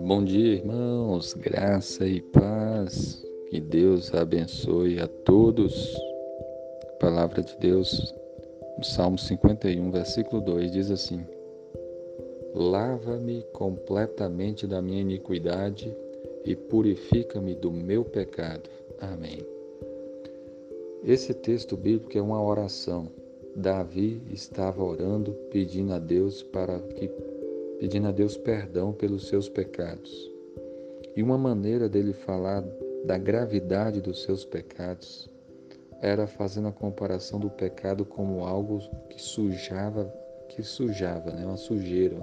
Bom 0.00 0.24
dia, 0.24 0.54
irmãos, 0.54 1.32
graça 1.34 2.06
e 2.06 2.20
paz, 2.20 3.24
que 3.50 3.60
Deus 3.60 4.12
abençoe 4.12 4.98
a 4.98 5.06
todos. 5.06 5.96
Palavra 6.98 7.40
de 7.42 7.56
Deus, 7.58 8.12
Salmo 8.82 9.16
51, 9.16 9.92
versículo 9.92 10.42
2, 10.42 10.72
diz 10.72 10.90
assim: 10.90 11.24
Lava-me 12.52 13.44
completamente 13.52 14.66
da 14.66 14.82
minha 14.82 15.02
iniquidade 15.02 15.96
e 16.44 16.56
purifica-me 16.56 17.54
do 17.54 17.70
meu 17.70 18.04
pecado. 18.04 18.68
Amém. 19.00 19.46
Esse 21.04 21.32
texto 21.32 21.76
bíblico 21.76 22.18
é 22.18 22.22
uma 22.22 22.42
oração. 22.42 23.19
Davi 23.56 24.22
estava 24.32 24.82
orando, 24.82 25.32
pedindo 25.50 25.92
a 25.92 25.98
Deus 25.98 26.42
para 26.42 26.78
que 26.78 27.10
pedindo 27.78 28.08
a 28.08 28.12
Deus 28.12 28.36
perdão 28.36 28.92
pelos 28.92 29.28
seus 29.28 29.48
pecados. 29.48 30.30
E 31.16 31.22
uma 31.22 31.38
maneira 31.38 31.88
dele 31.88 32.12
falar 32.12 32.62
da 33.04 33.16
gravidade 33.16 34.00
dos 34.00 34.22
seus 34.22 34.44
pecados 34.44 35.28
era 36.00 36.26
fazendo 36.26 36.68
a 36.68 36.72
comparação 36.72 37.40
do 37.40 37.50
pecado 37.50 38.04
como 38.04 38.44
algo 38.44 38.78
que 39.08 39.20
sujava, 39.20 40.12
que 40.48 40.62
sujava, 40.62 41.30
né? 41.30 41.44
uma 41.44 41.56
sujeira, 41.56 42.16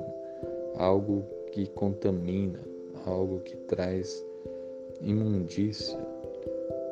algo 0.76 1.26
que 1.52 1.68
contamina, 1.68 2.60
algo 3.06 3.40
que 3.40 3.56
traz 3.56 4.24
imundícia. 5.02 5.98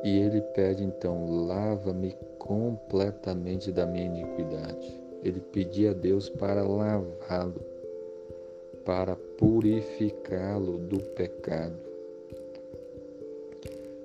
E 0.04 0.20
ele 0.20 0.42
pede 0.42 0.84
então: 0.84 1.46
lava-me 1.48 2.16
completamente 2.46 3.72
da 3.72 3.86
minha 3.86 4.06
iniquidade. 4.06 5.02
Ele 5.24 5.40
pedia 5.40 5.92
a 5.92 5.94
Deus 5.94 6.30
para 6.30 6.64
lavá-lo, 6.64 7.62
para 8.86 9.16
purificá-lo 9.16 10.78
do 10.78 11.00
pecado. 11.00 11.78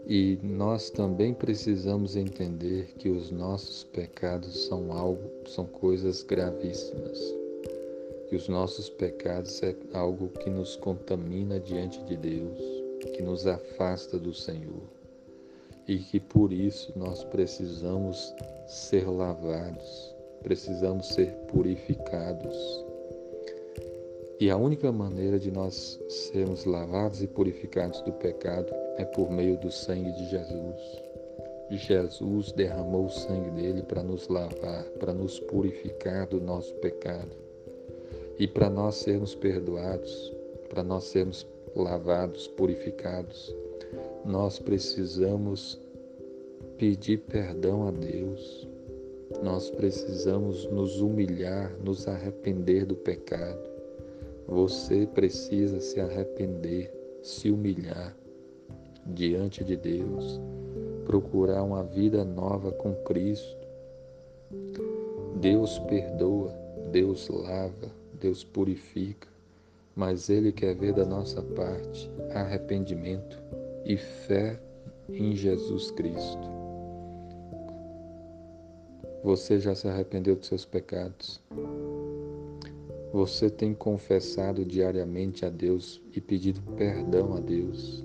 E 0.07 0.39
nós 0.43 0.91
também 0.91 1.35
precisamos 1.35 2.17
entender 2.17 2.95
que 2.99 3.11
os 3.11 3.31
nossos 3.31 3.85
pecados 3.85 4.67
são 4.67 4.93
algo, 4.93 5.31
são 5.47 5.67
coisas 5.67 6.23
gravíssimas. 6.23 7.21
Que 8.29 8.37
os 8.37 8.49
nossos 8.49 8.89
pecados 8.89 9.63
é 9.63 9.77
algo 9.93 10.29
que 10.29 10.49
nos 10.49 10.77
contamina 10.77 11.61
diante 11.61 12.03
de 12.05 12.17
Deus, 12.17 12.59
que 13.15 13.23
nos 13.23 13.47
afasta 13.47 14.19
do 14.19 14.33
Senhor 14.33 15.00
e 15.91 15.99
que 15.99 16.21
por 16.21 16.53
isso 16.53 16.93
nós 16.95 17.25
precisamos 17.25 18.33
ser 18.69 19.11
lavados, 19.11 20.15
precisamos 20.41 21.09
ser 21.09 21.33
purificados. 21.49 22.57
E 24.39 24.49
a 24.51 24.57
única 24.57 24.93
maneira 24.93 25.37
de 25.37 25.51
nós 25.51 26.01
sermos 26.09 26.65
lavados 26.65 27.25
e 27.25 27.27
purificados 27.27 28.01
do 28.03 28.13
pecado 28.13 28.73
é 28.99 29.05
por 29.05 29.33
meio 29.33 29.59
do 29.59 29.69
sangue 29.73 30.13
de 30.13 30.31
Jesus. 30.31 30.81
Jesus 31.73 32.53
derramou 32.53 33.07
o 33.07 33.11
sangue 33.11 33.51
dele 33.51 33.83
para 33.83 34.05
nos 34.05 34.29
lavar, 34.29 34.85
para 35.01 35.13
nos 35.13 35.41
purificar 35.41 36.29
do 36.29 36.41
nosso 36.41 36.73
pecado. 36.77 37.37
E 38.39 38.47
para 38.47 38.71
nós 38.71 38.95
sermos 38.95 39.35
perdoados, 39.35 40.33
para 40.69 40.85
nós 40.85 41.03
sermos 41.05 41.45
lavados, 41.75 42.47
purificados, 42.47 43.53
nós 44.25 44.59
precisamos 44.59 45.81
pedir 46.77 47.19
perdão 47.19 47.89
a 47.89 47.91
Deus. 47.91 48.69
Nós 49.43 49.71
precisamos 49.71 50.67
nos 50.67 51.01
humilhar, 51.01 51.73
nos 51.83 52.07
arrepender 52.07 52.85
do 52.85 52.97
pecado. 52.97 53.61
Você 54.47 55.07
precisa 55.07 55.81
se 55.81 56.01
arrepender, 56.01 56.93
se 57.23 57.51
humilhar 57.51 58.15
diante 59.07 59.65
de 59.65 59.77
Deus, 59.77 60.41
procurar 61.05 61.63
uma 61.63 61.85
vida 61.85 62.25
nova 62.25 62.73
com 62.73 62.95
Cristo. 63.05 63.67
Deus 65.37 65.79
perdoa, 65.81 66.53
Deus 66.91 67.29
lava, 67.29 67.91
Deus 68.21 68.45
purifica, 68.45 69.29
mas 69.95 70.29
Ele 70.29 70.53
quer 70.53 70.75
ver 70.75 70.93
da 70.93 71.05
nossa 71.05 71.41
parte 71.41 72.11
arrependimento 72.35 73.41
e 73.85 73.97
fé 73.97 74.61
em 75.09 75.35
Jesus 75.35 75.91
Cristo. 75.91 76.49
Você 79.23 79.59
já 79.59 79.75
se 79.75 79.87
arrependeu 79.87 80.35
dos 80.37 80.47
seus 80.47 80.65
pecados? 80.65 81.41
Você 83.13 83.51
tem 83.51 83.75
confessado 83.75 84.65
diariamente 84.65 85.45
a 85.45 85.51
Deus 85.51 86.01
e 86.15 86.21
pedido 86.21 86.61
perdão 86.77 87.35
a 87.35 87.41
Deus? 87.41 88.05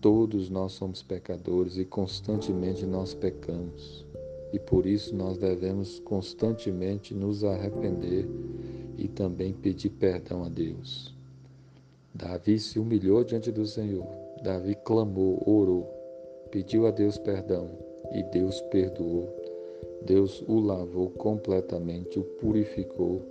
Todos 0.00 0.48
nós 0.48 0.72
somos 0.72 1.02
pecadores 1.02 1.76
e 1.76 1.84
constantemente 1.84 2.86
nós 2.86 3.14
pecamos. 3.14 4.06
E 4.52 4.58
por 4.58 4.86
isso 4.86 5.14
nós 5.14 5.36
devemos 5.36 5.98
constantemente 6.00 7.12
nos 7.12 7.42
arrepender 7.44 8.26
e 8.96 9.08
também 9.08 9.52
pedir 9.52 9.90
perdão 9.90 10.44
a 10.44 10.48
Deus. 10.48 11.17
Davi 12.14 12.58
se 12.58 12.78
humilhou 12.78 13.22
diante 13.22 13.52
do 13.52 13.66
Senhor. 13.66 14.06
Davi 14.42 14.74
clamou, 14.84 15.42
orou, 15.46 15.86
pediu 16.50 16.86
a 16.86 16.90
Deus 16.90 17.18
perdão 17.18 17.68
e 18.12 18.22
Deus 18.24 18.60
perdoou. 18.62 19.28
Deus 20.02 20.42
o 20.48 20.58
lavou 20.58 21.10
completamente, 21.10 22.18
o 22.18 22.22
purificou 22.22 23.22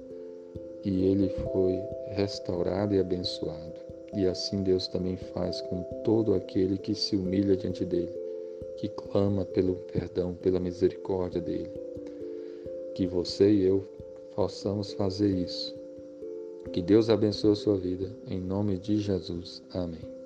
e 0.83 1.05
ele 1.05 1.29
foi 1.29 1.81
restaurado 2.09 2.93
e 2.93 2.99
abençoado. 2.99 3.73
E 4.13 4.25
assim 4.25 4.63
Deus 4.63 4.87
também 4.87 5.17
faz 5.17 5.59
com 5.61 5.83
todo 6.03 6.33
aquele 6.33 6.77
que 6.77 6.95
se 6.95 7.15
humilha 7.15 7.57
diante 7.57 7.83
dele, 7.83 8.15
que 8.77 8.87
clama 8.87 9.43
pelo 9.43 9.75
perdão, 9.75 10.33
pela 10.33 10.59
misericórdia 10.59 11.41
dele. 11.41 11.71
Que 12.95 13.05
você 13.05 13.51
e 13.51 13.65
eu 13.65 13.85
possamos 14.35 14.93
fazer 14.93 15.29
isso 15.29 15.76
que 16.67 16.81
Deus 16.81 17.09
abençoe 17.09 17.51
a 17.51 17.55
sua 17.55 17.77
vida. 17.77 18.15
Em 18.27 18.39
nome 18.39 18.77
de 18.77 18.97
Jesus. 18.97 19.63
Amém. 19.73 20.16